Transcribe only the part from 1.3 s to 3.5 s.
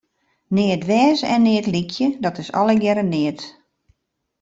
en neat lykje, dat is allegearre neat.